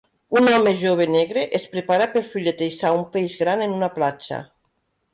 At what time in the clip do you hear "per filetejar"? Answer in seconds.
2.15-2.95